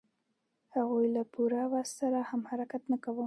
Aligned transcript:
هغوی 0.75 1.05
له 1.15 1.23
پوره 1.33 1.61
وس 1.71 1.89
سره 1.99 2.19
هم 2.29 2.41
حرکت 2.49 2.81
نه 2.91 2.97
کاوه. 3.03 3.19